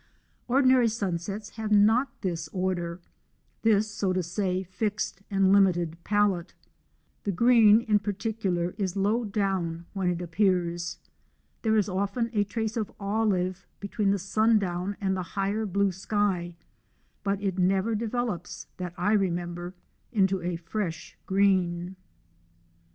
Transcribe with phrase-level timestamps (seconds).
[0.47, 3.01] Ordinary sunsets have not this order;
[3.61, 6.55] this, so to say, fixe'd and limited palette.
[7.23, 10.97] The green in particular, is low down when it appears.
[11.61, 16.09] There is often a trace of olive between the sundown and the higher blue sk\',
[17.23, 19.75] but it never develops, that I remember,
[20.11, 21.95] into a fresh green.